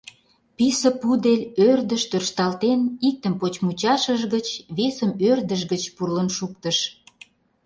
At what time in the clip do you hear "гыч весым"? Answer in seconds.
4.35-5.11